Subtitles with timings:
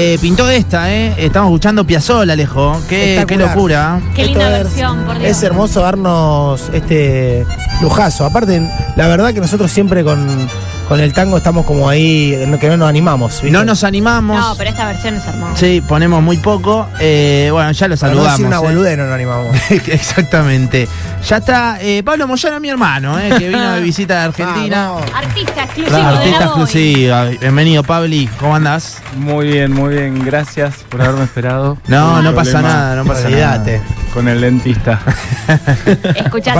[0.00, 1.12] eh, pintó esta, ¿eh?
[1.18, 2.80] Estamos escuchando Piazzolla, Alejo.
[2.88, 4.00] Qué, locura.
[4.14, 5.30] Qué Esto linda es- versión, por Dios.
[5.30, 7.44] Es hermoso darnos este
[7.82, 8.24] lujazo.
[8.24, 8.62] Aparte,
[8.96, 10.48] la verdad que nosotros siempre con,
[10.88, 13.42] con el tango estamos como ahí, no- que no nos animamos.
[13.42, 13.50] ¿viste?
[13.50, 14.38] No nos animamos.
[14.38, 15.56] No, pero esta versión es hermosa.
[15.56, 16.86] Sí, ponemos muy poco.
[16.98, 18.30] Eh, bueno, ya lo no saludamos.
[18.32, 18.60] decir una ¿eh?
[18.60, 19.56] boludez no nos animamos.
[19.70, 20.88] Exactamente.
[21.28, 24.92] Ya está eh, Pablo Moyano, mi hermano, eh, que vino de visita de Argentina.
[25.14, 27.24] Artista exclusivo Claro, de artista la exclusiva.
[27.40, 28.26] Bienvenido, Pabli.
[28.40, 28.98] ¿Cómo andás?
[29.16, 30.24] Muy bien, muy bien.
[30.24, 31.76] Gracias por haberme esperado.
[31.86, 33.78] No, no pasa nada, no pasa Olvídate.
[33.78, 33.90] nada.
[34.14, 35.00] Con el dentista.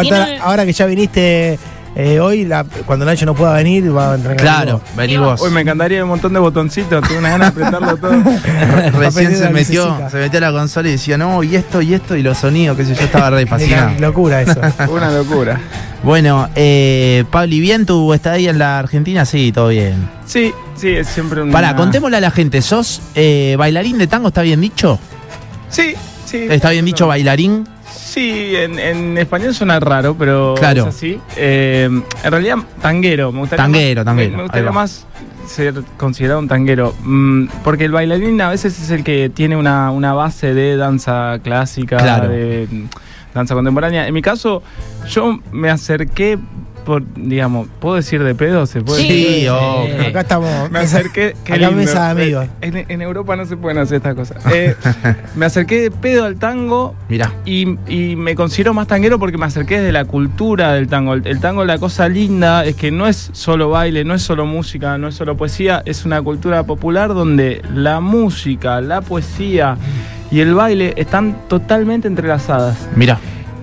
[0.03, 0.39] Tiene...
[0.43, 1.59] ahora que ya viniste
[2.01, 5.41] eh, hoy, la- cuando Nacho no pueda venir, va a entrar Claro, vení vos.
[5.43, 7.03] Hoy me encantaría un montón de botoncitos.
[7.07, 8.13] Tengo una ganas de apretarlo todo.
[8.99, 12.15] Recién se metió, se metió a la consola y decía, no, y esto, y esto,
[12.17, 13.91] y los sonidos, qué sé yo, estaba re fascinado.
[13.99, 14.61] Locura eso.
[14.91, 15.61] Una locura.
[16.05, 19.25] Bueno, eh, Pabli, ¿bien tu estadía en la Argentina?
[19.25, 20.09] Sí, todo bien.
[20.25, 21.51] Sí, sí, es siempre un.
[21.51, 24.29] Pará, contémosle a la gente, ¿sos eh, bailarín de tango?
[24.29, 25.01] ¿Está bien dicho?
[25.69, 26.47] Sí, sí.
[26.49, 27.67] ¿Está bien dicho bailarín?
[28.19, 30.83] Sí, en, en español suena raro, pero Claro.
[30.83, 31.21] es así.
[31.37, 31.89] Eh,
[32.25, 33.31] en realidad, tanguero.
[33.31, 35.07] Me gustaría Tanguero, más, tanguero, Me, gustaría más
[35.47, 36.95] ser considerado un tanguero.
[37.05, 41.39] Mm, porque el bailarín a veces es el que tiene una, una base de danza
[41.45, 42.29] clásica, Claro.
[42.29, 42.67] de
[43.33, 44.09] danza contemporánea.
[44.09, 44.65] En mi caso,
[45.09, 46.39] yo me acerqué
[46.89, 48.65] por, digamos, ¿puedo decir de pedo?
[48.65, 49.09] ¿Se puede Sí.
[49.45, 49.51] decir?
[50.09, 50.71] Acá estamos.
[50.71, 51.37] Me acerqué.
[51.45, 51.77] qué Acá lindo.
[51.77, 52.47] mesa de amigos.
[52.63, 54.43] En, en Europa no se pueden hacer estas cosas.
[54.51, 54.75] Eh,
[55.37, 57.31] me acerqué de pedo al tango Mirá.
[57.45, 61.13] y, y me considero más tanguero porque me acerqué desde la cultura del tango.
[61.13, 64.47] El, el tango, la cosa linda es que no es solo baile, no es solo
[64.47, 69.77] música, no es solo poesía, es una cultura popular donde la música, la poesía
[70.31, 72.89] y el baile están totalmente entrelazadas.
[72.97, 73.19] Mirá.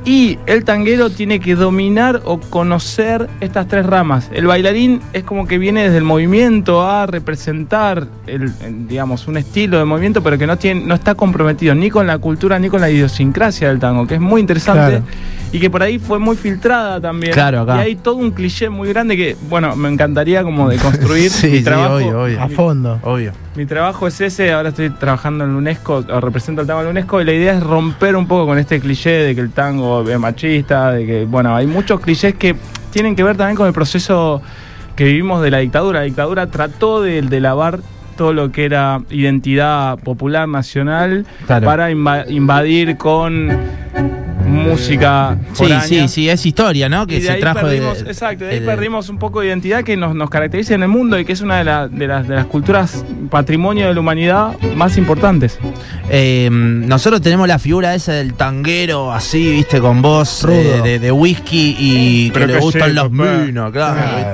[0.06, 4.30] Y el tanguero tiene que dominar o conocer estas tres ramas.
[4.32, 9.38] El bailarín es como que viene desde el movimiento a representar, el, el, digamos, un
[9.38, 12.70] estilo de movimiento, pero que no, tiene, no está comprometido ni con la cultura ni
[12.70, 14.66] con la idiosincrasia del tango, que es muy interesante
[15.00, 15.04] Claro.
[15.52, 17.34] y que por ahí fue muy filtrada también.
[17.34, 17.78] Claro, acá.
[17.78, 21.48] Y hay todo un cliché muy grande que, bueno, me encantaría como de construir Sí,
[21.48, 21.96] mi sí, trabajo.
[21.96, 22.42] obvio, obvio.
[22.44, 23.00] A fondo.
[23.02, 23.32] Obvio.
[23.56, 26.88] Mi trabajo es ese, ahora estoy trabajando en la UNESCO, o represento el tango en
[26.88, 29.52] la UNESCO, y la idea es romper un poco con este cliché de que el
[29.52, 32.56] tango machista, de que, bueno, hay muchos clichés que
[32.92, 34.42] tienen que ver también con el proceso
[34.96, 36.00] que vivimos de la dictadura.
[36.00, 37.80] La dictadura trató de, de lavar
[38.18, 41.66] todo lo que era identidad popular nacional Claro.
[41.66, 43.50] para inva- invadir con
[44.46, 45.82] música Sí, foránea.
[45.82, 47.06] sí, sí, es historia, ¿no?
[47.08, 49.42] Que Y de se ahí trajo de- perdimos, exacto, de ahí de- perdimos un poco
[49.42, 51.88] de identidad que nos, nos caracteriza en el mundo y que es una de, la-
[51.88, 55.60] de las, de las culturas patrimonio de la humanidad más importantes.
[56.10, 61.12] Eh, nosotros tenemos la figura esa del tanguero así, viste, con voz eh, de, de
[61.12, 64.00] whisky y Pero que le gustan sí, los minos, claro.
[64.02, 64.34] Ah.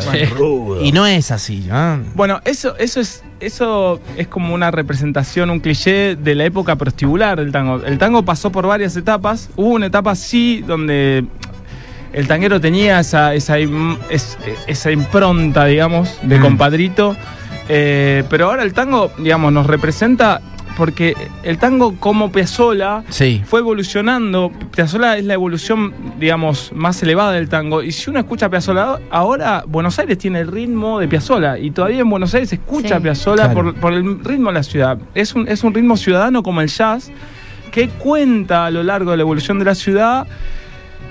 [0.81, 1.99] Y no es así, ¿no?
[2.15, 7.39] Bueno, eso, eso es, eso es como una representación, un cliché de la época prostibular
[7.39, 7.81] del tango.
[7.83, 9.49] El tango pasó por varias etapas.
[9.55, 11.25] Hubo una etapa sí donde
[12.13, 13.55] el tanguero tenía esa, esa,
[14.67, 16.41] esa impronta, digamos, de Mm.
[16.41, 17.15] compadrito.
[17.69, 20.41] Eh, pero ahora el tango, digamos, nos representa
[20.81, 23.39] porque el tango como Piazzolla Sí.
[23.45, 24.51] fue evolucionando.
[24.75, 27.83] Piazzolla es la evolución, digamos, más elevada del tango.
[27.83, 31.59] Y si uno escucha a Piazzolla ahora, Buenos Aires tiene el ritmo de Piazzolla.
[31.59, 32.93] Y todavía en Buenos Aires se escucha Sí.
[32.95, 33.73] a Piazzolla Claro.
[33.73, 34.97] por, por el ritmo de la ciudad.
[35.13, 37.11] Es un, es un ritmo ciudadano como el jazz
[37.71, 40.25] que cuenta a lo largo de la evolución de la ciudad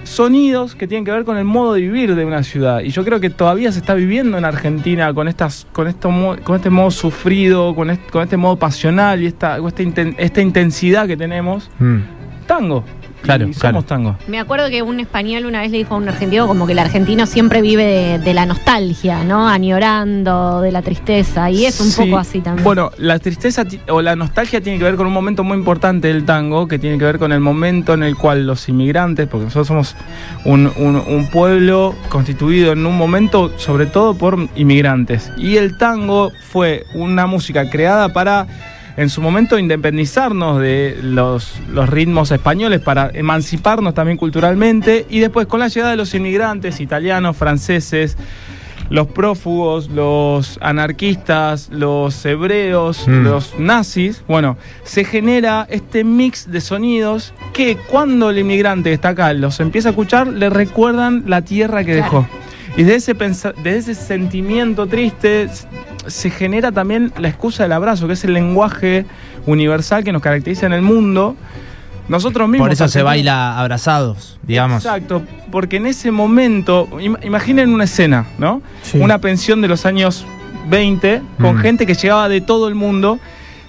[0.05, 2.81] sonidos que tienen que ver con el modo de vivir de una ciudad.
[2.81, 6.11] Y yo creo que todavía se está viviendo en Argentina con estas, con esto,
[6.43, 10.41] con este modo sufrido, con este, con este modo pasional y esta, esta, inten- esta
[10.41, 11.71] intensidad que tenemos.
[11.79, 11.99] Mm.
[12.47, 12.85] Tango.
[13.23, 14.17] Claro, y somos tango.
[14.29, 16.79] Me acuerdo que un español una vez le dijo a un argentino como que el
[16.79, 19.47] argentino siempre vive de, de la nostalgia, ¿no?
[19.49, 21.51] Añorando, de la tristeza.
[21.51, 22.03] Y es un Sí.
[22.05, 22.65] poco así también.
[22.65, 26.25] Bueno, la tristeza o la nostalgia tiene que ver con un momento muy importante del
[26.25, 29.67] tango, que tiene que ver con el momento en el cual los inmigrantes, porque nosotros
[29.67, 29.97] somos
[30.45, 35.31] un, un- un pueblo constituido en un momento sobre todo por inmigrantes.
[35.37, 38.47] Y el tango fue una música creada para
[38.97, 45.47] en su momento independizarnos de los, los ritmos españoles para emanciparnos también culturalmente y después
[45.47, 48.17] con la llegada de los inmigrantes italianos, franceses,
[48.91, 53.23] los prófugos, los anarquistas, los hebreos, Mm.
[53.23, 59.33] los nazis, bueno, se genera este mix de sonidos que cuando el inmigrante está acá
[59.33, 62.03] los empieza a escuchar, le recuerdan la tierra que Claro.
[62.27, 62.40] dejó.
[62.77, 65.49] Y de ese, de ese sentimiento triste
[66.07, 69.05] se genera también la excusa del abrazo, que es el lenguaje
[69.47, 71.37] universal que nos caracteriza en el mundo.
[72.09, 72.67] Nosotros mismos.
[72.67, 74.85] Por eso se baila abrazados, digamos.
[74.85, 75.23] Exacto,
[75.53, 78.63] porque en ese momento, im- imaginen una escena, ¿no?
[78.83, 78.99] Sí.
[78.99, 80.27] Una pensión de los años
[80.69, 81.61] 20 con Mm.
[81.61, 83.19] gente que llegaba de todo el mundo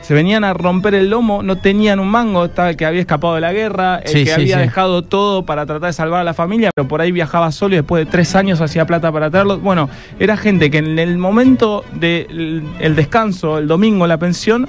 [0.01, 3.35] se venían a romper el lomo, no tenían un mango, estaba el que había escapado
[3.35, 4.61] de la guerra, el Sí, que sí, había sí.
[4.63, 7.77] dejado todo para tratar de salvar a la familia, pero por ahí viajaba solo y
[7.77, 9.59] después de tres años hacía plata para traerlo.
[9.59, 9.89] Bueno,
[10.19, 14.67] era gente que en el momento del el descanso, el domingo, la pensión,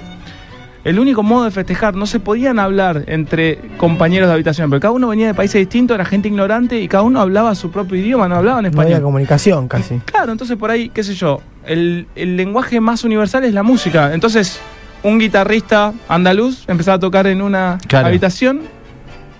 [0.83, 4.91] el único modo de festejar, no se podían hablar entre compañeros de habitación, pero cada
[4.91, 8.27] uno venía de países distintos, era gente ignorante y cada uno hablaba su propio idioma,
[8.27, 8.93] no hablaban No español.
[8.93, 9.99] había comunicación casi.
[10.05, 14.13] Claro, entonces por ahí, qué sé yo, el, el lenguaje más universal es la música.
[14.13, 14.59] Entonces,
[15.03, 18.07] un guitarrista andaluz empezaba a tocar en una Claro.
[18.07, 18.61] habitación,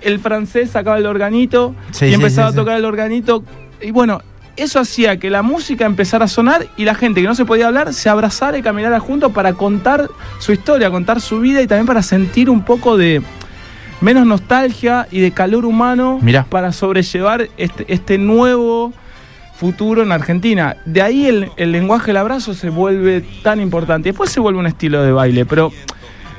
[0.01, 3.43] el francés sacaba el organito Sí, y sí, empezaba sí, a tocar el organito.
[3.81, 4.21] Y bueno,
[4.55, 7.67] eso hacía que la música empezara a sonar y la gente que no se podía
[7.67, 11.87] hablar se abrazara y caminara juntos para contar su historia, contar su vida y también
[11.87, 13.21] para sentir un poco de
[14.01, 16.43] menos nostalgia y de calor humano Mirá.
[16.43, 18.91] para sobrellevar este, este nuevo
[19.55, 20.77] futuro en Argentina.
[20.85, 24.09] De ahí el, el lenguaje del abrazo se vuelve tan importante.
[24.09, 25.71] Después se vuelve un estilo de baile, pero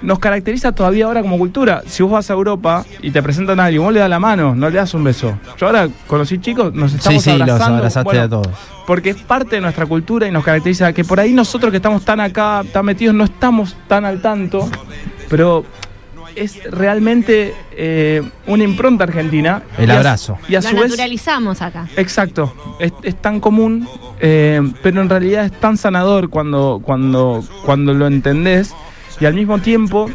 [0.03, 1.83] nos caracteriza todavía ahora como cultura.
[1.87, 4.55] Si vos vas a Europa y te presentan a alguien, vos le das la mano,
[4.55, 5.39] no le das un beso.
[5.59, 7.77] Yo ahora conocí chicos, nos Sí, estamos sí, los abrazando.
[7.79, 8.49] abrazaste Bueno, a todos.
[8.87, 12.05] porque es parte de nuestra cultura y nos caracteriza que por ahí nosotros que estamos
[12.05, 14.69] tan acá, tan metidos, no estamos tan al tanto,
[15.31, 15.65] pero
[16.37, 19.63] es realmente eh, una impronta argentina.
[19.79, 20.39] El Y a- abrazo.
[20.49, 21.89] Y a Lo su vez, naturalizamos acá.
[21.97, 23.89] exacto, es, es tan común,
[24.21, 28.75] eh, pero en realidad es tan sanador cuando, cuando, cuando lo entendés
[29.21, 30.11] y al mismo tiempo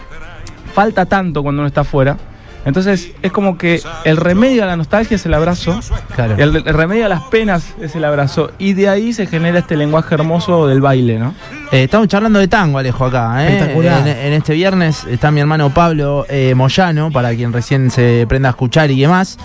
[0.74, 2.18] falta tanto cuando uno está afuera.
[2.66, 5.80] Entonces es como que el remedio a la nostalgia es el abrazo
[6.16, 6.36] Claro.
[6.38, 8.52] el, el remedio a las penas es el abrazo.
[8.60, 11.34] Y de ahí se genera este lenguaje hermoso del baile, ¿no?
[11.72, 13.46] Eh, estamos charlando de tango, Alejo, acá.
[13.48, 13.54] ¿eh?
[13.54, 14.08] Espectacular.
[14.08, 18.50] En, en este viernes está mi hermano Pablo eh, Moyano, para quien recién se prenda
[18.50, 19.38] a escuchar y demás.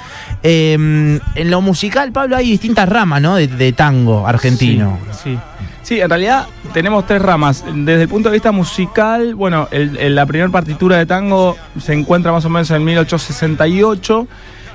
[0.42, 3.36] Eh, en lo musical, Pablo, hay distintas ramas, ¿no?
[3.36, 4.98] De, de tango argentino.
[5.12, 5.38] Sí, sí.
[5.84, 7.62] Sí, en realidad tenemos tres ramas.
[7.72, 11.92] Desde el punto de vista musical, bueno, el- el- la primera partitura de tango se
[11.92, 14.26] encuentra más o menos en 1868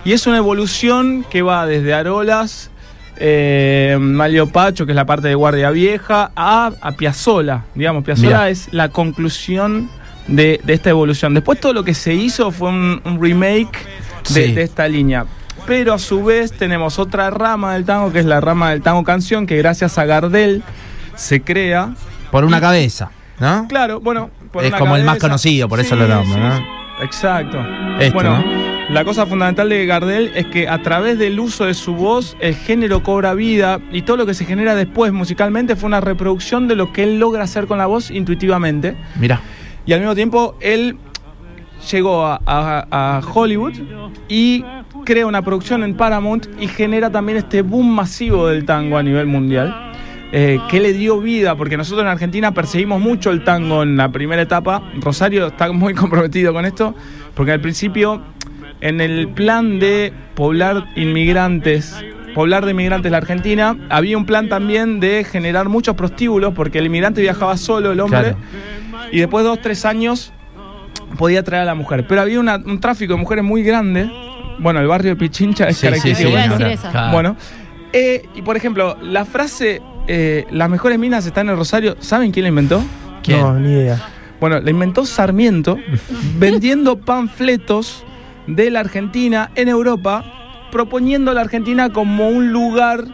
[0.05, 2.69] y es una evolución que va desde Arolas,
[3.17, 7.65] eh, Malio Pacho, que es la parte de Guardia Vieja, a, a Piazzolla.
[7.75, 8.49] Digamos, Piazzolla Mirá.
[8.49, 9.89] es la conclusión
[10.27, 11.33] de, de esta evolución.
[11.33, 13.71] Después todo lo que se hizo fue un, un remake
[14.33, 14.51] de, Sí.
[14.53, 15.25] de esta línea.
[15.65, 19.03] Pero a su vez tenemos otra rama del tango, que es la rama del tango
[19.03, 20.63] canción, que gracias a Gardel
[21.19, 21.93] se crea.
[22.31, 23.67] Por una cabeza, ¿no?
[23.67, 24.29] Claro, bueno.
[24.51, 26.79] por Es una como el más conocido, por eso lo nombro, ¿no?
[27.01, 27.57] Exacto.
[27.99, 28.93] Esto, bueno, ¿no?
[28.93, 32.55] la cosa fundamental de Gardel es que a través del uso de su voz, el
[32.55, 36.75] género cobra vida y todo lo que se genera después musicalmente fue una reproducción de
[36.75, 38.97] lo que él logra hacer con la voz intuitivamente.
[39.19, 39.39] Mirá.
[39.85, 40.97] Y al mismo tiempo, él
[41.91, 43.73] llegó a, a- a Hollywood
[44.27, 44.63] y
[45.05, 49.25] crea una producción en Paramount y genera también este boom masivo del tango a nivel
[49.25, 49.88] mundial.
[50.31, 54.11] Eh, que le dio vida, porque nosotros en Argentina perseguimos mucho el tango en la
[54.11, 54.83] primera etapa.
[55.01, 56.93] Rosario está muy comprometido con esto,
[57.33, 58.21] porque al principio,
[58.81, 61.95] en el plan de poblar inmigrantes,
[62.35, 66.85] poblar de inmigrantes la Argentina, había un plan también de generar muchos prostíbulos, porque el
[66.85, 68.37] inmigrante viajaba solo, el hombre, Claro.
[69.11, 70.31] y después de dos, tres años
[71.17, 72.05] podía traer a la mujer.
[72.07, 74.09] Pero había una- un tráfico de mujeres muy grande.
[74.59, 76.29] Bueno, el barrio de Pichincha es Sí, característico.
[76.29, 76.87] sí.
[76.91, 77.11] Claro.
[77.11, 77.35] Bueno,
[77.93, 82.31] eh, y por ejemplo, la frase eh, las mejores minas están en el Rosario, ¿saben
[82.31, 82.83] quién la inventó?
[83.21, 83.41] ¿Quién?
[83.41, 84.01] No, ni idea.
[84.39, 85.77] Bueno, la inventó Sarmiento
[86.39, 88.03] vendiendo panfletos
[88.47, 90.25] de la Argentina en Europa,
[90.71, 93.05] proponiendo a la Argentina como un lugar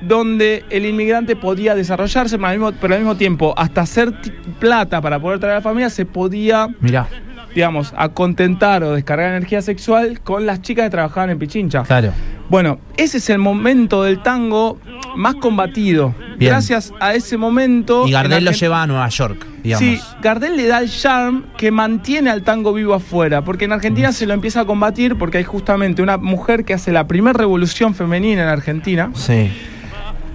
[0.00, 4.14] donde el inmigrante podía desarrollarse, pero al mismo, pero al mismo tiempo, hasta hacer
[4.58, 7.08] plata para poder traer a la familia, se podía, Mirá,
[7.54, 11.82] digamos, acontentar o descargar energía sexual con las chicas que trabajaban en Pichincha.
[11.82, 12.12] claro.
[12.48, 14.78] Bueno, ese es el momento del tango
[15.16, 16.14] más combatido.
[16.36, 16.50] Bien.
[16.50, 18.06] Gracias a ese momento.
[18.06, 19.80] Y Gardel lo lleva a Nueva York, digamos.
[19.88, 24.12] Sí, Gardel le da el charm que mantiene al tango vivo afuera, porque en Argentina
[24.12, 27.94] se lo empieza a combatir porque hay justamente una mujer que hace la primera revolución
[27.94, 29.50] femenina en Argentina, Sí.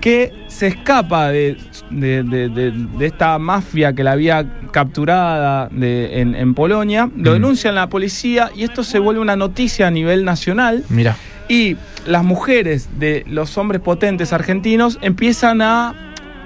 [0.01, 1.58] que se escapa de,
[1.92, 7.34] de- de- de- de esta mafia que la había capturada en, en Polonia, lo Mm.
[7.34, 10.84] denuncian a la policía y esto se vuelve una noticia a nivel nacional.
[10.89, 11.16] Mira.
[11.50, 11.75] Y
[12.10, 15.94] las mujeres de los hombres potentes argentinos empiezan a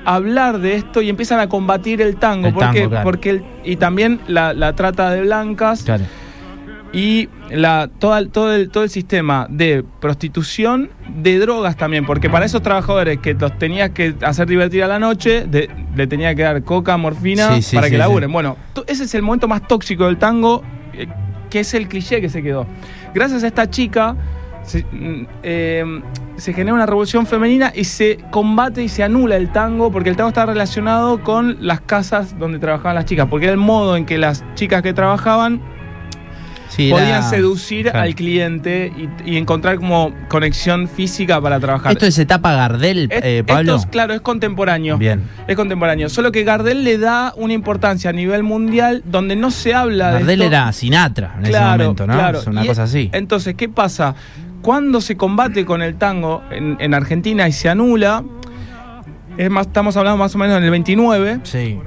[0.05, 2.47] hablar de esto y empiezan a combatir el tango.
[2.49, 2.79] El ¿Por qué?
[2.79, 3.03] tango, claro.
[3.03, 6.03] Porque el- y también la, la trata de blancas Claro.
[6.91, 10.89] y la, toda el- todo, el, todo el sistema de prostitución,
[11.21, 14.99] de drogas también, porque para esos trabajadores que los tenías que hacer divertir a la
[14.99, 18.31] noche, de- le tenía que dar coca, morfina Sí, sí, para sí, que laburen.
[18.31, 20.61] Bueno, ese es el momento más tóxico del tango,
[20.93, 21.07] eh,
[21.49, 22.67] que es el cliché que se quedó.
[23.13, 24.15] Gracias a esta chica,
[24.63, 26.01] se, mm, eh,
[26.37, 30.15] se genera una revolución femenina y se combate y se anula el tango porque el
[30.15, 34.05] tango está relacionado con las casas donde trabajaban las chicas, porque era el modo en
[34.05, 35.61] que las chicas que trabajaban
[36.69, 37.99] Sí, podían era- seducir claro.
[37.99, 38.91] al cliente
[39.25, 41.91] y, y encontrar como conexión física para trabajar.
[41.91, 43.75] ¿Esto es etapa Gardel, Es- eh, Pablo?
[43.75, 44.97] esto es, claro, es contemporáneo.
[44.97, 45.21] Bien.
[45.47, 46.09] Es contemporáneo.
[46.09, 50.25] Solo que Gardel le da una importancia a nivel mundial donde no se habla Gardel
[50.25, 50.33] de.
[50.45, 50.45] esto.
[50.47, 52.13] era Sinatra en ese momento, ¿no?
[52.13, 52.39] claro.
[52.39, 53.09] Es una Y cosa así.
[53.13, 54.15] Entonces, ¿qué pasa?
[54.63, 58.23] Cuando se combate con el tango en, en Argentina y se anula,
[59.37, 61.77] es más, estamos hablando más o menos en el 29, Sí.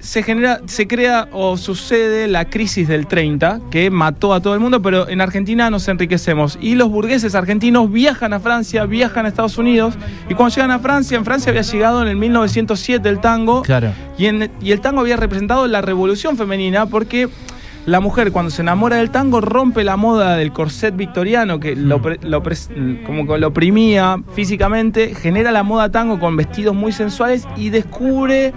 [0.00, 4.60] se genera, se crea o sucede la crisis del 30, que mató a todo el
[4.60, 6.58] mundo, pero en Argentina nos enriquecemos.
[6.60, 9.94] Y los burgueses argentinos viajan a Francia, viajan a Estados Unidos,
[10.28, 13.92] y cuando llegan a Francia, en Francia había llegado en el 1907 el tango, Claro.
[14.18, 17.30] y, en- y el tango había representado la revolución femenina porque
[17.86, 22.00] la mujer cuando se enamora del tango rompe la moda del corset victoriano que lo,
[22.00, 22.42] pre- lo
[23.04, 28.52] como que lo oprimía físicamente, genera la moda tango con vestidos muy sensuales y descubre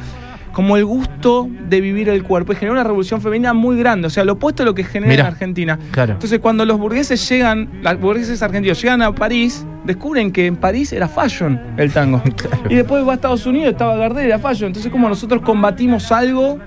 [0.54, 4.10] como el gusto de vivir el cuerpo y genera una revolución femenina muy grande, o
[4.10, 5.78] sea, lo opuesto a lo que genera en Argentina.
[5.92, 6.14] Claro.
[6.14, 10.94] Entonces, cuando los burgueses llegan, los burgueses argentinos llegan a París, descubren que en París
[10.94, 12.24] era fashion el tango.
[12.70, 14.68] Y después va a Estados Unidos, estaba Gardel, era fashion.
[14.68, 16.58] Entonces, como nosotros combatimos algo,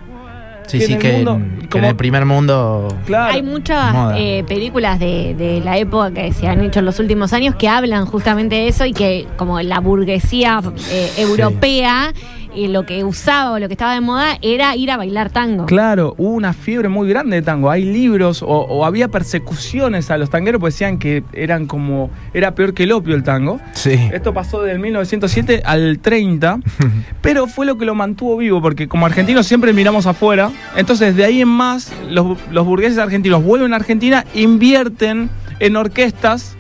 [0.71, 2.89] Sí, que sí, en el que, mundo- en, que en como- el primer mundo.
[3.07, 3.33] claro.
[3.35, 7.33] Hay muchas eh, películas de, de la época que se han hecho en los últimos
[7.33, 10.61] años que hablan justamente de eso y que como la burguesía
[10.91, 12.13] eh, europea
[12.55, 15.67] y lo que usaba o lo que estaba de moda era ir a bailar tango.
[15.67, 17.71] Claro, hubo una fiebre muy grande de tango.
[17.71, 22.11] Hay libros o, o había persecuciones a los tangueros porque decían que eran como.
[22.35, 23.61] Era peor que el opio el tango.
[23.73, 23.99] Sí.
[24.13, 26.61] Esto pasó del 1907 al 30,
[27.21, 31.25] pero fue lo que lo mantuvo vivo, porque como argentinos siempre miramos afuera, entonces de
[31.25, 36.57] ahí en más los, los burgueses argentinos vuelven a Argentina, invierten en orquestas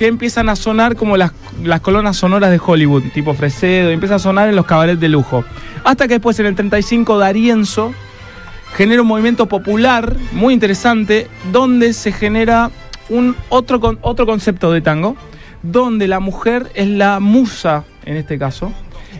[0.00, 4.16] que empiezan a sonar como las, las colonas sonoras de Hollywood, tipo Fresedo, y empiezan
[4.16, 5.44] a sonar en los cabarets de lujo.
[5.84, 7.92] Hasta que después en el 35 Darienzo
[8.74, 12.70] genera un movimiento popular muy interesante donde se genera
[13.10, 15.16] un otro, otro concepto de tango,
[15.62, 18.72] donde la mujer es la musa en este caso,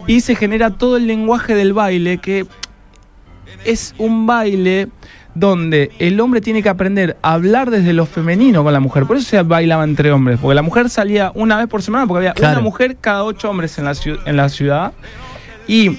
[0.07, 2.47] y se genera todo el lenguaje del baile que
[3.67, 4.89] es un baile
[5.35, 9.05] donde el hombre tiene que aprender a hablar desde lo femenino con la mujer.
[9.07, 12.19] Por eso se bailaba entre hombres, porque la mujer salía una vez por semana, porque
[12.29, 12.55] había Claro.
[12.59, 14.93] una mujer cada ocho hombres en la, ciu- en la ciudad.
[15.69, 15.99] Y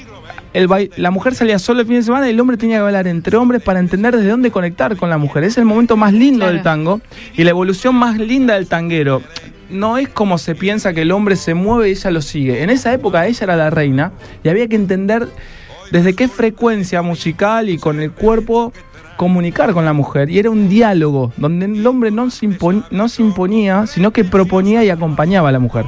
[0.53, 3.07] el la mujer salía solo el fin de semana y el hombre tenía que bailar
[3.07, 5.45] entre hombres para entender desde dónde conectar con la mujer.
[5.45, 6.53] Es el momento más lindo Claro.
[6.53, 7.01] del tango
[7.37, 9.21] y la evolución más linda del tanguero.
[9.69, 12.63] No es como se piensa que el hombre se mueve y ella lo sigue.
[12.63, 14.11] En esa época ella era la reina
[14.43, 15.29] y había que entender
[15.91, 18.73] desde qué frecuencia musical y con el cuerpo
[19.25, 20.31] comunicar con la mujer.
[20.31, 24.23] Y era un diálogo donde el hombre no se, impon- no se imponía, sino que
[24.23, 25.85] proponía y acompañaba a la mujer.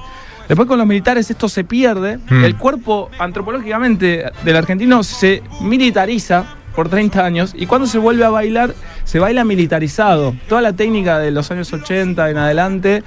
[0.47, 2.19] Después con los militares esto se pierde.
[2.29, 2.43] Mm.
[2.43, 8.29] El cuerpo antropológicamente del argentino se militariza por 30 años y cuando se vuelve a
[8.29, 10.35] bailar se baila militarizado.
[10.47, 13.03] Toda la técnica de los años 80 en adelante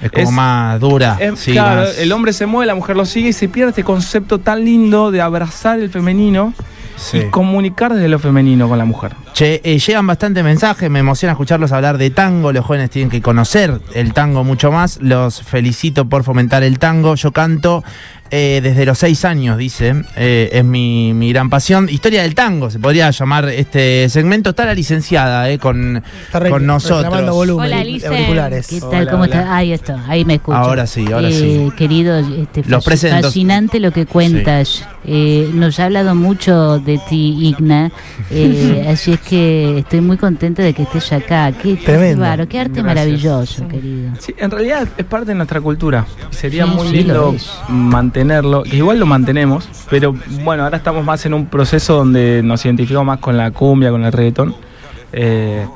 [0.00, 1.18] Es como Es- más dura.
[1.34, 3.82] sí, claro, más- el hombre se mueve, la mujer lo sigue y se pierde este
[3.82, 6.54] concepto tan lindo de abrazar el femenino
[7.00, 7.18] sí.
[7.18, 9.14] y comunicar desde lo femenino con la mujer.
[9.32, 13.22] Che, eh, llegan bastante mensajes, me emociona escucharlos hablar de tango, los jóvenes tienen que
[13.22, 17.82] conocer el tango mucho más, los felicito por fomentar el tango, yo canto
[18.30, 22.70] eh, desde los seis años, dice, eh, es mi, mi gran pasión, historia del tango,
[22.70, 27.30] se podría llamar este segmento, está la licenciada eh, con, Está re- con nosotros.
[27.30, 28.66] volumen Hola, auriculares.
[28.68, 29.02] ¿Qué tal?
[29.02, 29.34] Hola, ¿Cómo hola.
[29.36, 29.56] está?
[29.56, 30.56] Ahí está, ahí me escucho.
[30.56, 31.72] Ahora sí, ahora Eh, sí.
[31.76, 33.22] Querido, este, Los presento.
[33.28, 34.84] fascinante lo que cuentas.
[35.04, 37.90] Eh, nos ha hablado mucho de ti, Igna.
[38.30, 41.50] eh, así es que estoy muy contenta de que estés acá.
[41.52, 42.22] Qué, qué Tremendo.
[42.48, 42.84] qué arte Gracias.
[42.84, 44.10] maravilloso, querido.
[44.18, 46.06] Sí, en realidad es parte de nuestra cultura.
[46.30, 47.50] Sería Sí, muy sí, lindo es.
[48.24, 52.64] Mantenerlo, que igual lo mantenemos, pero bueno, ahora estamos más en un proceso donde nos
[52.64, 54.54] identificamos más con la cumbia, con el reggaetón.
[55.12, 55.66] Eh,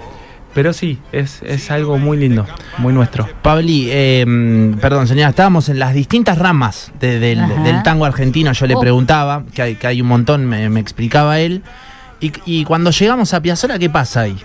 [0.55, 2.47] pero sí, es, es algo muy lindo,
[2.79, 3.27] muy nuestro.
[3.43, 7.41] Pabli, eh, mm, perdón, señora, estábamos en las distintas ramas de- del,
[7.83, 8.53] tango argentino.
[8.53, 8.81] Yo le Oh.
[8.81, 11.63] preguntaba, que hay, que hay un montón, me, me explicaba él.
[12.21, 14.37] Y, y cuando llegamos a Piazzolla, ¿qué pasa ahí?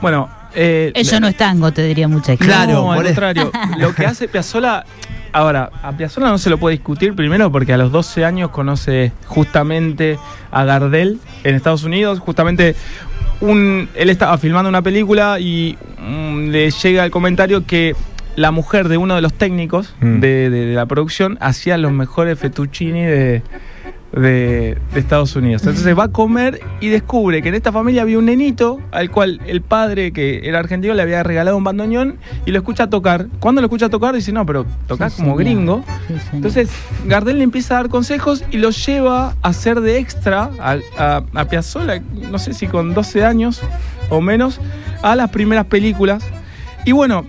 [0.00, 2.44] Bueno, eh, Eso no es tango, te diría mucha gente.
[2.46, 3.50] Claro, No, al por contrario.
[3.78, 4.84] Lo que hace Piazzolla.
[5.32, 9.12] Ahora, a Piazzolla no se lo puede discutir primero porque a los 12 años conoce
[9.26, 10.18] justamente
[10.50, 12.18] a Gardel en Estados Unidos.
[12.18, 12.74] Justamente
[13.40, 17.96] un, él estaba filmando una película y mm, le llega el comentario que
[18.36, 20.20] la mujer de uno de los técnicos Mm.
[20.20, 23.42] de, de- de la producción hacía los mejores fettuccini de,
[24.12, 25.62] de, de Estados Unidos.
[25.62, 29.40] Entonces va a comer y descubre que en esta familia había un nenito al cual
[29.46, 33.26] el padre, que era argentino, le había regalado un bandoneón y lo escucha tocar.
[33.40, 35.44] Cuando lo escucha tocar, dice, no, pero tocas Sí, como señor.
[35.54, 35.84] gringo.
[36.08, 36.14] Sí.
[36.34, 36.68] Entonces
[37.06, 41.22] Gardel le empieza a dar consejos y lo lleva a ser de extra a, a,
[41.34, 43.60] a Piazzolla, no sé si con 12 años
[44.10, 44.60] o menos,
[45.02, 46.22] a las primeras películas.
[46.84, 47.24] Y bueno,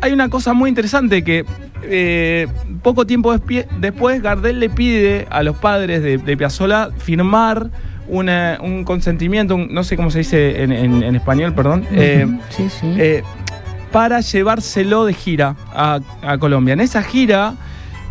[0.00, 1.44] hay una cosa muy interesante que
[1.88, 2.46] eh,
[2.82, 3.36] poco tiempo
[3.78, 7.70] después Gardel le pide a los padres de, de Piazzolla firmar
[8.08, 11.86] una- un consentimiento, un- no sé cómo se dice en, en- en español, perdón.
[11.92, 12.94] eh, sí, sí.
[12.98, 13.22] eh,
[13.90, 16.72] para llevárselo de gira a, a Colombia.
[16.74, 17.54] En esa gira,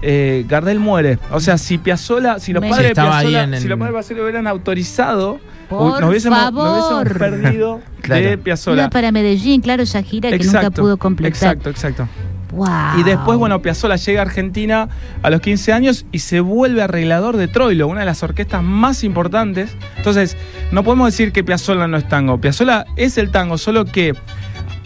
[0.01, 1.19] eh, Gardel muere.
[1.31, 3.01] O sea, si Piazzolla, si los Me- padres de
[3.43, 5.39] en el- si los padres de hubieran autorizado,
[5.69, 7.07] Por nos hubiésemos, nos favor.
[7.07, 8.21] hubiésemos perdido Claro.
[8.23, 8.89] de Iba Piazzolla.
[8.89, 11.33] para Medellín, claro, esa gira que nunca pudo completar.
[11.33, 12.07] Exacto, exacto.
[12.53, 12.99] Wow.
[12.99, 14.89] Y después, bueno, Piazzolla llega a Argentina
[15.21, 19.03] a los 15 años y se vuelve arreglador de Troilo, una de las orquestas más
[19.03, 19.75] importantes.
[19.97, 20.37] Entonces,
[20.71, 22.39] no podemos decir que Piazzolla no es tango.
[22.39, 24.13] Piazzolla es el tango, solo que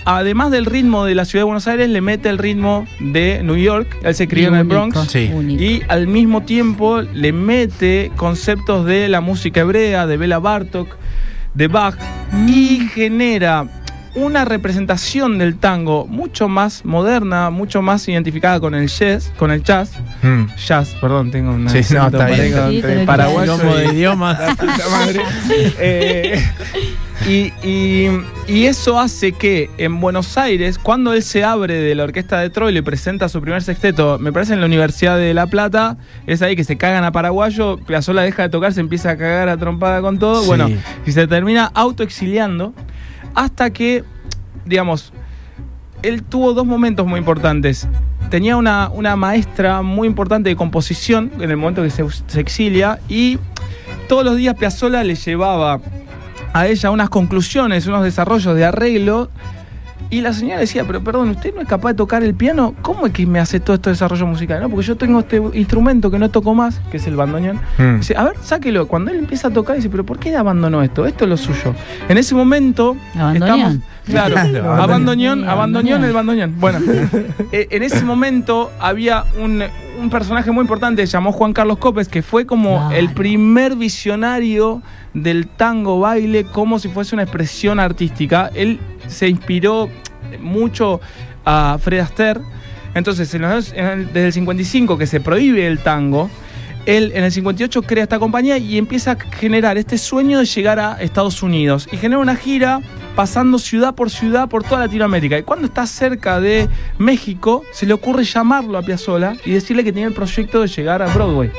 [0.05, 3.57] además del ritmo de la ciudad de Buenos Aires, le mete el ritmo de New
[3.57, 3.97] York.
[4.03, 4.97] Él se crió en el Bronx.
[5.09, 5.29] Sí.
[5.59, 10.95] Y al mismo tiempo le mete conceptos de la música hebrea, de Bela Bartok,
[11.53, 11.95] de Bach,
[12.47, 13.67] y genera
[14.17, 19.63] una representación del tango mucho más moderna, mucho más identificada con el jazz, con el
[19.63, 19.91] jazz,
[20.23, 20.45] Mm.
[20.67, 22.53] jazz, perdón, tengo una Sí, no, está bien.
[22.69, 24.39] Sí, con el paraguayo de y- idiomas.
[24.39, 24.55] la.
[25.79, 26.43] Eh,
[27.27, 32.03] y, y- y eso hace que en Buenos Aires, cuando él se abre de la
[32.05, 35.47] orquesta de Troilo y presenta su primer sexteto, me parece en la Universidad de La
[35.47, 39.17] Plata, es ahí que se cagan a paraguayo, Piazzolla deja de tocar, se empieza a
[39.17, 40.47] cagar a trompada con todo, Sí.
[40.47, 40.69] bueno,
[41.05, 42.73] y se termina autoexiliando
[43.37, 44.03] hasta que,
[44.65, 45.13] digamos,
[46.01, 47.87] él tuvo dos momentos muy importantes.
[48.31, 52.03] Tenía una, una maestra muy importante de composición en el momento que se,
[52.39, 53.37] exilia y
[54.09, 55.79] todos los días Piazzolla le llevaba
[56.51, 59.29] a ella unas conclusiones, unos desarrollos de arreglo.
[60.09, 62.75] Y la señora decía, pero perdón, ¿usted no es capaz de tocar el piano?
[62.81, 64.61] ¿Cómo es que me hace todo este desarrollo musical?
[64.61, 67.59] No, porque yo tengo este instrumento que no toco más, que es el bandoneón.
[67.77, 67.97] Mm.
[67.97, 68.87] Dice, a ver, sáquelo.
[68.87, 71.05] Cuando él empieza a tocar, dice, pero ¿por qué abandonó esto?
[71.05, 71.73] Esto es lo suyo.
[72.07, 73.59] En ese momento, Abandoneón.
[73.59, 73.97] estamos...
[74.07, 74.37] Claro,
[74.81, 76.03] abandoneón, abandoneón.
[76.05, 76.55] el bandoneón.
[76.59, 76.79] Bueno,
[77.51, 79.63] eh, en ese momento había un,
[79.97, 82.95] un personaje muy importante, se llamó Juan Carlos Copes, que fue como Claro.
[82.95, 84.81] el primer visionario
[85.13, 88.51] del tango baile, como si fuese una expresión artística.
[88.53, 89.89] Él se inspiró
[90.41, 91.01] mucho
[91.45, 92.41] a Fred Astaire.
[92.93, 96.29] Entonces, en los- en el- desde el 55 que se prohíbe el tango,
[96.87, 100.79] él en el 58 crea esta compañía y empieza a generar este sueño de llegar
[100.79, 101.87] a Estados Unidos.
[101.91, 102.79] Y genera una gira
[103.13, 105.37] pasando ciudad por ciudad por toda Latinoamérica.
[105.37, 109.91] Y cuando está cerca de México, se le ocurre llamarlo a Piazzolla y decirle que
[109.91, 111.51] tiene el proyecto de llegar a Broadway.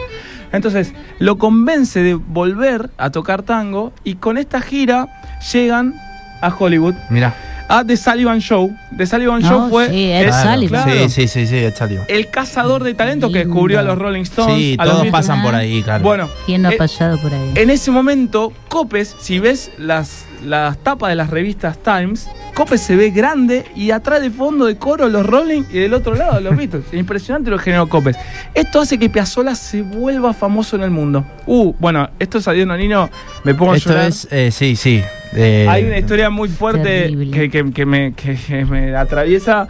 [0.51, 5.09] Entonces, lo convence de volver a tocar tango y con esta gira
[5.53, 5.95] llegan
[6.41, 7.35] a Hollywood, Mira.
[7.69, 8.75] a The Sullivan Show.
[8.97, 10.83] The Sullivan No, Show fue sí, Ed el- Sullivan.
[10.85, 12.05] claro, Sí, sí, sí, sí, Ed Sullivan.
[12.09, 14.57] el cazador de talentos que descubrió a los Rolling Stones.
[14.57, 16.03] Sí, a todos pasan por ahí, claro.
[16.05, 17.53] Bueno, ¿Quién no ha eh, pasado por ahí?
[17.55, 22.97] en ese momento, Copes, si ves las, las tapas de las revistas Times, Copes se
[22.97, 26.57] ve grande y atrás de fondo de coro los Rolling y del otro lado los
[26.57, 26.85] Beatles.
[26.93, 28.17] Impresionante lo que generó Copes.
[28.55, 31.25] Esto hace que Piazzolla se vuelva famoso en el mundo.
[31.47, 33.11] Uh, bueno, esto es Adiós Nonino,
[33.45, 34.07] me pongo a Esto llorar.
[34.09, 35.03] es, eh, sí, sí.
[35.35, 39.69] eh, Hay una historia muy fuerte que, que- que me, que- que me atraviesa.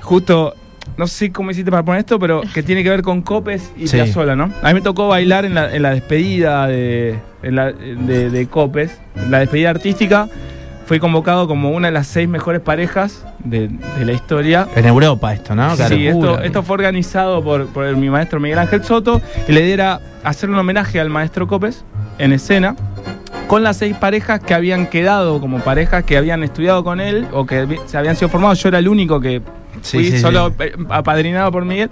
[0.00, 0.54] Justo,
[0.96, 3.86] no sé cómo hiciste para poner esto, pero que tiene que ver con Copes y
[3.86, 3.96] Sí.
[3.96, 4.50] Piazzolla, ¿no?
[4.62, 8.46] A mí me tocó bailar en la, en la despedida de, en la- de, de
[8.48, 10.28] Copes, en la despedida artística.
[10.86, 14.68] Fui convocado como una de las seis mejores parejas de, de la historia.
[14.76, 15.74] En Europa esto, ¿no?
[15.74, 15.94] Claro.
[15.96, 19.72] Sí, esto, esto fue organizado por, por mi maestro Miguel Ángel Soto y la idea
[19.72, 21.82] era hacer un homenaje al maestro Copes
[22.18, 22.76] en escena
[23.46, 27.46] con las seis parejas que habían quedado como parejas que habían estudiado con él o
[27.46, 28.62] que se habían sido formados.
[28.62, 29.42] Yo era el único que
[29.82, 30.54] fui sí, solo sí.
[30.60, 31.90] eh, apadrinado por Miguel.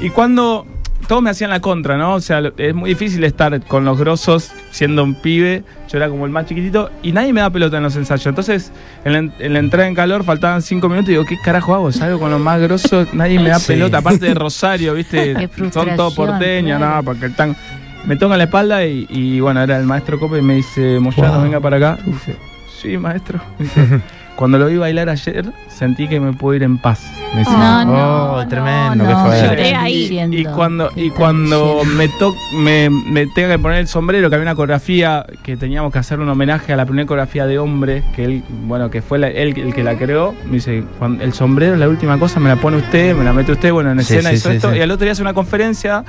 [0.00, 0.66] Y cuando
[1.08, 2.14] todos me hacían la contra, ¿no?
[2.14, 5.62] O sea, es muy difícil estar con los grosos siendo un pibe.
[5.88, 8.26] Yo era como el más chiquitito y nadie me da pelota en los ensayos.
[8.26, 8.72] Entonces,
[9.04, 11.92] en la, en la entrada en calor faltaban cinco minutos y digo, ¿qué carajo hago?
[11.92, 13.68] Salgo con los más grosos, nadie me da Sí.
[13.68, 13.98] pelota.
[13.98, 15.34] Aparte de Rosario, ¿viste?
[15.34, 16.90] Qué Son todos porteños, claro.
[16.92, 17.56] nada, porque el tan.
[18.06, 21.34] Me toca la espalda y, y, bueno, era el maestro Cope y me dice, Moyano,
[21.34, 21.42] Wow.
[21.42, 21.98] venga para acá.
[22.06, 22.36] Y dice,
[22.80, 23.40] sí, maestro.
[23.58, 24.00] Dice,
[24.36, 27.10] Cuando lo vi bailar ayer, sentí que me puedo ir en paz.
[27.32, 27.50] Me dice.
[27.52, 29.46] No, Oh, no, tremendo, no, qué no, fuerte.
[29.46, 29.98] Lloré ahí.
[30.02, 34.28] diciendo, Y cuando, ¿qué y cuando me, to me, me tenga que poner el sombrero,
[34.28, 37.58] que había una coreografía que teníamos que hacer un homenaje a la primera coreografía de
[37.58, 41.24] hombre, que él, bueno, que fue la- él el que la creó, me dice, "Cuando-
[41.24, 44.02] el sombrero, la última cosa, me la pone usted, me la mete usted, bueno, en
[44.04, 44.76] Sí, escena sí, hizo sí, esto, sí.
[44.76, 46.04] y al otro día hace una conferencia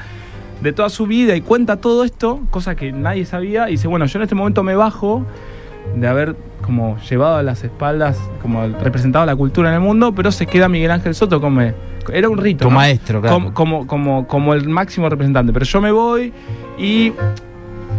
[0.62, 4.06] de toda su vida y cuenta todo esto, cosa que nadie sabía, y dice, bueno,
[4.06, 5.26] yo en este momento me bajo
[5.96, 10.32] de haber como llevado a las espaldas, como representado la cultura en el mundo, pero
[10.32, 11.62] se queda Miguel Ángel Soto como...
[12.12, 12.66] Era un rito.
[12.66, 12.76] Tu ¿no?
[12.76, 13.36] maestro, claro.
[13.36, 15.52] Como, como, como, como el máximo representante.
[15.52, 16.32] Pero yo me voy
[16.78, 17.12] y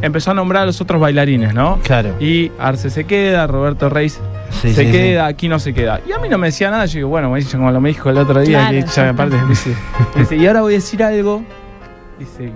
[0.01, 1.79] empezó a nombrar a los otros bailarines, ¿no?
[1.83, 2.15] Claro.
[2.19, 4.19] Y Arce se queda, Roberto Reis
[4.51, 6.01] Sí, se sí, queda, aquí no se queda.
[6.09, 8.19] Y a mí no me decía nada, yo digo, bueno, como lo me dijo el
[8.19, 9.75] otro día, Claro, que ya aparte me dice,
[10.15, 11.43] me dice, y ahora voy a decir algo,
[12.19, 12.53] dice,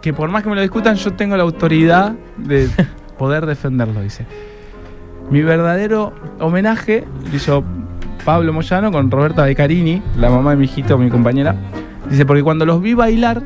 [0.00, 2.68] que por más que me lo discutan, yo tengo la autoridad de
[3.18, 4.26] poder defenderlo, dice.
[5.30, 7.62] Mi verdadero homenaje hizo
[8.24, 11.54] Pablo Moyano con Roberta Beccarini, la mamá de mi hijito, mi compañera.
[12.10, 13.42] Dice, porque cuando los vi bailar,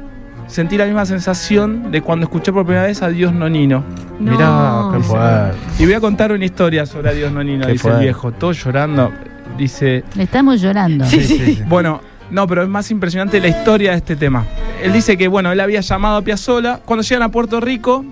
[0.47, 3.85] sentí la misma sensación de cuando escuché por primera vez a Dios Nonino.
[4.19, 4.33] No.
[4.33, 5.57] Mirá, qué Dice, fuerte.
[5.79, 8.53] y voy a contar una historia sobre a Dios Nonino, Qué dice el viejo, todo
[8.53, 9.13] llorando.
[9.59, 11.05] Dice, Estamos llorando.
[11.05, 11.63] Sí, sí, sí.
[11.69, 14.45] bueno, no, pero es más impresionante la historia de este tema.
[14.83, 16.81] Él dice que, bueno, él había llamado a Piazzola.
[16.85, 18.05] Cuando llegan a Puerto Rico,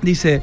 [0.00, 0.42] dice,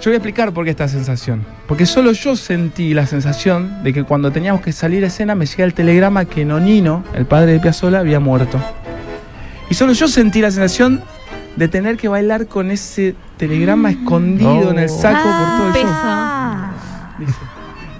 [0.00, 1.44] yo voy a explicar por qué esta sensación.
[1.68, 5.46] Porque solo yo sentí la sensación de que cuando teníamos que salir a escena me
[5.46, 8.58] llega el telegrama que Nonino, el padre de Piazzola, había muerto.
[9.70, 11.02] Y solo yo sentí la sensación
[11.56, 17.30] de tener que bailar con ese telegrama escondido en el saco por todo el show.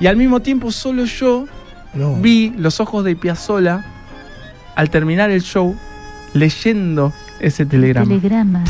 [0.01, 1.47] Y al mismo tiempo solo yo
[1.95, 2.15] No.
[2.17, 3.85] vi los ojos de Piazzola
[4.75, 5.77] al terminar el show
[6.35, 8.07] leyendo ese telegrama.
[8.09, 8.65] Telegrama.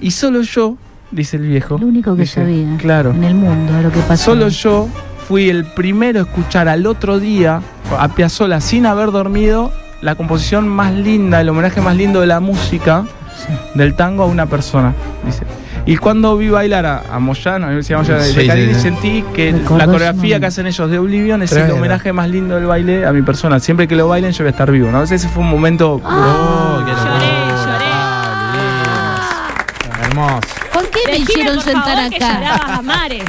[0.00, 0.76] Y solo yo,
[1.10, 2.76] dice el viejo, Lo único que dice, sabía.
[2.78, 3.10] Claro.
[3.12, 4.32] En el mundo, lo que pasó.
[4.32, 4.88] solo yo
[5.28, 7.62] fui el primero a escuchar al otro día
[7.98, 12.40] a Piazzola sin haber dormido la composición más linda, el homenaje más lindo de la
[12.40, 13.04] música
[13.46, 13.52] Sí.
[13.74, 14.92] del tango a una persona,
[15.24, 15.44] dice.
[15.84, 18.74] Y cuando vi bailar a, a Moyano, a la Universidad Moyano de Sí, sí, Carini,
[18.74, 18.80] sí.
[18.80, 22.66] sentí que la coreografía que hacen ellos de Oblivion es el homenaje más lindo del
[22.66, 23.58] baile a mi persona.
[23.58, 25.02] Siempre que lo bailen yo voy a estar vivo, ¿no?
[25.02, 25.94] Ese fue un momento...
[26.04, 27.84] Oh, qué Lloré, lloré.
[27.92, 29.64] Ah,
[30.04, 30.40] Hermoso.
[30.72, 32.34] ¿Por qué me hicieron por sentar acá?
[32.40, 33.24] llorabas a mares.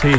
[0.00, 0.12] Sí,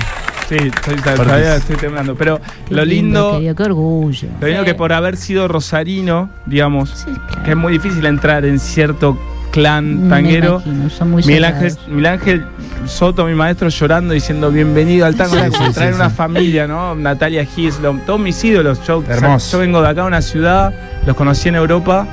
[0.49, 2.15] sí, estoy, todavía estoy temblando.
[2.15, 4.27] Pero Qué lo lindo, querido, qué orgullo.
[4.41, 7.43] lo lindo que por haber sido rosarino, digamos, Sí, claro.
[7.43, 9.17] que es muy difícil entrar en cierto
[9.51, 10.61] clan tanguero.
[10.65, 11.73] imagino, Miguel Ángel.
[11.87, 12.45] Miguel Ángel
[12.85, 15.35] Soto, mi maestro, llorando, diciendo bienvenido al tango.
[15.35, 16.15] Sí, traer sí, una sí.
[16.15, 16.95] familia, ¿no?
[16.95, 18.79] Natalia Gislom, todos mis ídolos.
[18.85, 19.51] Yo, Hermoso.
[19.53, 20.73] yo vengo de acá a una ciudad,
[21.05, 22.05] los conocí en Europa,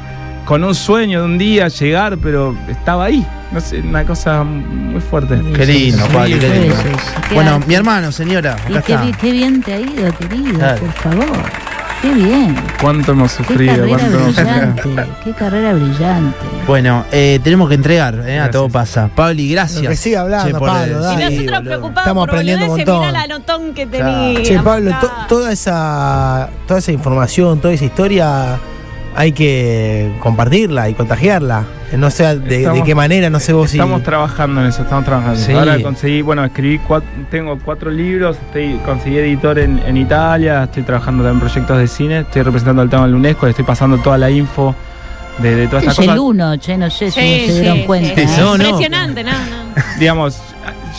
[0.44, 3.24] con un sueño de un día llegar, pero estaba ahí.
[3.52, 5.40] No sé, una cosa muy fuerte.
[5.54, 6.74] Qué lindo, Pablo, qué lindo.
[7.32, 9.06] Bueno, mi hermano, señora, Y qué, está.
[9.20, 10.80] qué bien te ha ido, querido, Claro.
[10.80, 11.42] por favor.
[12.02, 12.54] Qué bien.
[12.80, 13.74] ¿Cuánto hemos Qué sufrido?
[13.76, 14.82] carrera cuánto hemos brillante.
[15.24, 16.36] qué carrera brillante.
[16.66, 19.08] Bueno, eh, tenemos que entregar, eh, a todo pasa.
[19.14, 19.86] Pabli, gracias.
[19.88, 21.24] Que siga hablando, por Pablo, dale.
[21.24, 21.62] Y Sí, nosotros boludo.
[21.70, 22.98] preocupados Estamos por aprendiendo un montón.
[23.00, 24.42] mirá la notón que tenía.
[24.42, 28.58] Che, Pablo, to- toda esa toda esa información, toda esa historia
[29.16, 31.64] hay que compartirla y contagiarla.
[31.96, 33.76] No sé de, qué manera, no sé vos si.
[33.76, 35.38] Estamos trabajando en eso, estamos trabajando.
[35.38, 35.52] Sí.
[35.52, 40.82] Ahora conseguí, bueno, escribí cuatro, tengo cuatro libros, estoy, conseguí editor en, en Italia, estoy
[40.82, 43.64] trabajando también en proyectos de cine, estoy representando al tema de la UNESCO, le estoy
[43.64, 44.74] pasando toda la info
[45.38, 47.60] de, de todas Este estas es el uno, che, no sé si Sí, no se
[47.60, 48.14] dieron sí, cuenta.
[48.16, 48.20] sí.
[48.22, 48.26] ¿eh?
[48.40, 48.64] No, no.
[48.64, 49.82] Impresionante, no, no.
[50.00, 50.40] Digamos,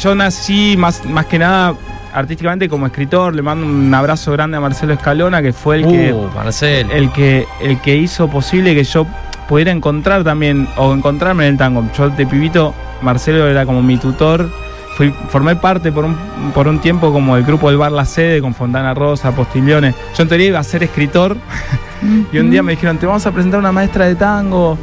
[0.02, 1.74] yo nací más, más que nada
[2.16, 6.14] artísticamente como escritor, le mando un abrazo grande a Marcelo Escalona, que fue el que
[6.14, 6.90] Uh, Marcel.
[6.92, 9.06] el que, el que hizo posible que yo
[9.50, 11.86] pudiera encontrar también, o encontrarme en el tango.
[11.98, 14.50] Yo de pibito, Marcelo era como mi tutor.
[14.96, 16.16] Fui, formé parte por un,
[16.54, 19.94] por un tiempo como el grupo del Bar La Sede con Fontana Rosa, Postillones.
[20.16, 21.36] Yo en teoría iba a ser escritor
[22.32, 24.78] y un día me dijeron, te vamos a presentar una maestra de tango.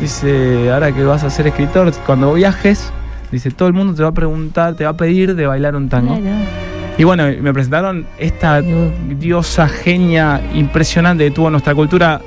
[0.00, 2.92] Dice, ahora que vas a ser escritor, cuando viajes,
[3.30, 5.88] dice, todo el mundo te va a preguntar, te va a pedir de bailar un
[5.88, 6.18] tango.
[6.18, 6.71] Claro.
[6.98, 12.20] Y bueno, me presentaron esta diosa genia impresionante que tuvo nuestra cultura,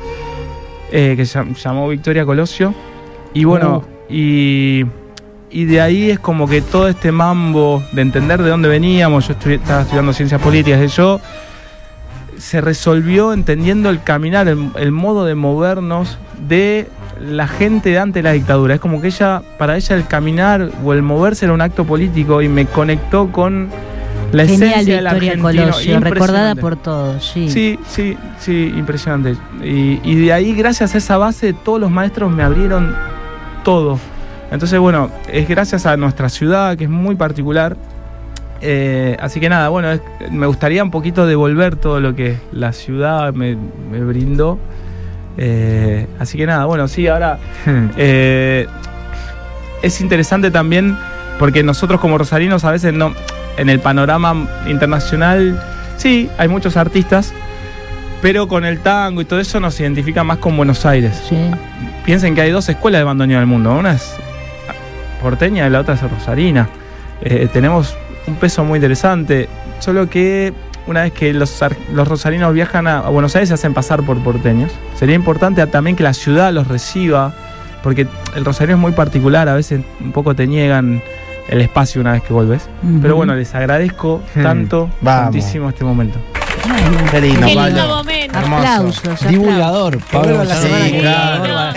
[0.92, 2.74] eh, que se llam- llamó Victoria Colosio.
[3.34, 4.86] Y bueno, y,
[5.52, 9.34] y de ahí es como que todo este mambo de entender de dónde veníamos, yo
[9.52, 11.20] estaba estudiando ciencias políticas, de yo
[12.38, 16.88] se resolvió entendiendo el caminar, el, el modo de movernos de
[17.22, 18.74] la gente de antes de la dictadura.
[18.76, 22.42] Es como que ella, para ella el caminar o el moverse era un acto político
[22.42, 23.70] y me conectó con
[24.32, 25.38] la Genial esencia Victoria.
[25.42, 27.50] Colosio, recordada por todos, sí.
[27.50, 29.36] Sí, sí, sí, impresionante.
[29.64, 32.96] Y, y de ahí, gracias a esa base, todos los maestros me abrieron
[33.64, 34.00] todo.
[34.52, 37.76] Entonces, bueno, es gracias a nuestra ciudad, que es muy particular.
[38.62, 42.72] Eh, así que nada, bueno, es- me gustaría un poquito devolver todo lo que la
[42.74, 43.58] ciudad me,
[43.92, 44.58] me brindó.
[45.38, 47.88] Eh, así que nada, bueno, sí, ahora Hmm.
[47.98, 48.68] eh,
[49.82, 50.98] es interesante también
[51.38, 53.12] porque nosotros como rosarinos a veces no,
[53.58, 55.62] en el panorama internacional,
[55.98, 57.34] sí, hay muchos artistas,
[58.22, 61.22] Pero con el tango y todo eso nos identifica más con Buenos Aires.
[61.30, 61.38] Sí.
[62.06, 63.72] Piensen que hay dos escuelas de bandoneón en el mundo.
[63.72, 64.16] Una es
[65.22, 66.68] porteña y la otra es rosarina.
[67.22, 69.48] Eh, tenemos un peso muy interesante.
[69.80, 70.54] Solo que
[70.88, 71.64] una vez que los,
[71.94, 74.72] los rosarinos viajan a, a Buenos Aires se hacen pasar por porteños.
[74.98, 77.34] Sería importante también que la ciudad los reciba.
[77.84, 79.48] Porque el rosarino es muy particular.
[79.50, 81.04] A veces un poco te niegan
[81.48, 82.70] el espacio una vez que volves.
[82.84, 83.00] Ujú.
[83.02, 84.44] Pero bueno, les agradezco Hmm.
[84.44, 86.20] tanto, tantísimo este momento.
[87.12, 88.04] Qué lindo, Qué lindo momento.
[88.34, 88.56] Hermoso.
[88.56, 89.28] aplausos.
[89.28, 91.74] Divulgador, Pablo la semana Sí, que la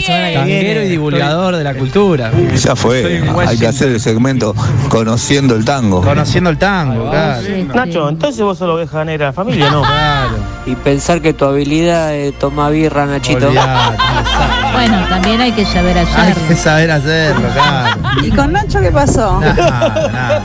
[0.34, 2.30] Tanguero y divulgador de la cultura.
[2.56, 4.54] Ya fue, hay que hacer el segmento
[4.88, 6.02] Conociendo el Tango.
[6.02, 7.42] Conociendo el tango, claro.
[7.74, 9.82] Nacho, entonces vos sos la oveja negra de la familia, ¿no?
[9.82, 10.36] Claro.
[10.66, 13.50] Y pensar que tu habilidad es tomar birra, Nachito.
[14.72, 16.48] Bueno, también hay que saber Hay hacerlo.
[16.48, 17.96] que saber hacerlo, claro.
[18.22, 19.40] ¿Y con Nacho qué pasó?
[19.40, 20.42] Nada, nada.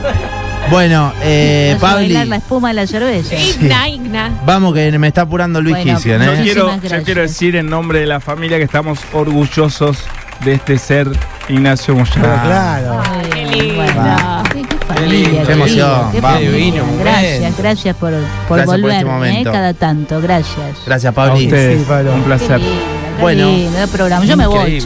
[0.70, 3.34] Bueno, eh, Pabli, la espuma de la cerveza.
[3.34, 4.30] Igna, Igna.
[4.46, 6.40] vamos que me está apurando Luis Bueno, Yo ¿eh?
[6.42, 9.98] Quiero, yo quiero decir en nombre de la familia que estamos orgullosos
[10.44, 11.08] de este ser
[11.48, 12.22] Ignacio Moyano.
[12.22, 13.02] claro.
[13.04, 14.42] Ay, qué Bueno, lindo.
[14.52, 16.50] qué, qué familia, lindo, qué emoción, qué familia.
[16.50, 17.62] Divino Gracias, momento.
[17.62, 18.12] gracias por,
[18.48, 19.50] por Gracias por este volver, momento.
[19.50, 19.52] ¿eh?
[19.52, 20.78] cada tanto, gracias.
[20.86, 21.44] Gracias, A Pabli.
[21.44, 22.12] ustedes, Sí, Pablo.
[22.14, 22.60] un Qué placer.
[22.60, 22.74] lindo,
[23.16, 23.46] qué Bueno.
[23.50, 24.24] lindo el programa.
[24.24, 24.82] Yo me voy.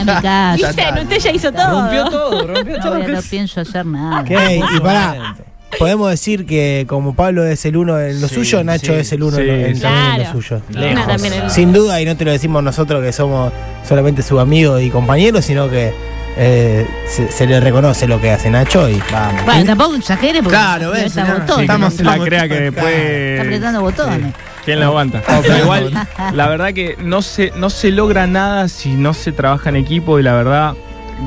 [0.00, 0.52] Está.
[0.52, 0.72] A mi casa.
[0.72, 1.80] Dicen, usted ya hizo todo.
[1.80, 2.98] Rompió todo, rompió No, todo.
[3.00, 4.24] ya no pienso hacer nada.
[4.24, 4.60] ¿Qué?
[4.76, 5.36] Y pará,
[5.78, 9.12] podemos decir que como Pablo es el uno en lo Sí, suyo, Nacho sí, es
[9.12, 9.82] el uno sí, en, en- sí.
[9.82, 10.32] también en lo Claro.
[10.32, 11.42] suyo.
[11.44, 13.52] El- Sin duda, y no te lo decimos nosotros que somos
[13.88, 15.92] solamente sus amigos y compañeros, sino que
[16.36, 19.44] eh, se, se le reconoce lo que hace Nacho y vamos.
[19.44, 23.40] Bueno, tampoco exagere porque Claro, ves, Estamos- no se la crea que Está después.
[23.40, 24.34] apretando botones.
[24.64, 25.22] ¿Quién la aguanta?
[25.42, 25.92] Pero igual,
[26.32, 30.18] la verdad que no se, no se logra nada si no se trabaja en equipo
[30.18, 30.74] y la verdad,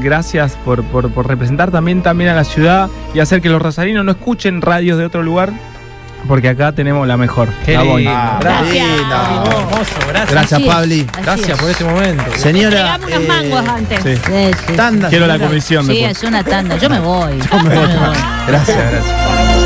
[0.02, 4.04] gracias por, por- por representar también, también a la ciudad y hacer que los rosarinos
[4.06, 5.52] no escuchen radios de otro lugar,
[6.28, 7.48] porque acá tenemos la mejor.
[7.64, 7.94] Qué la lindo.
[7.94, 8.38] Boina.
[8.42, 8.88] Gracias.
[8.88, 10.62] Hermoso, gracias.
[10.64, 11.08] Pabli.
[11.24, 12.24] Gracias por este momento.
[12.38, 12.98] Señora.
[12.98, 14.02] Unos eh, mangos antes.
[14.04, 14.16] Sí.
[14.16, 14.74] Sí, sí.
[14.76, 16.18] Tanda, Quiero la comisión Sí, después.
[16.18, 16.76] es una tanda.
[16.78, 17.38] Yo me voy.
[18.48, 19.57] Gracias, gracias.